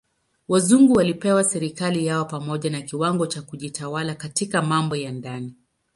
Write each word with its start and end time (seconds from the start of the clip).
Wazungu 0.47 0.93
walipewa 0.93 1.43
serikali 1.43 2.05
yao 2.05 2.25
pamoja 2.25 2.69
na 2.69 2.81
kiwango 2.81 3.27
cha 3.27 3.41
kujitawala 3.41 4.15
katika 4.15 4.61
mambo 4.61 4.95
ya 4.95 5.11
ndani. 5.11 5.53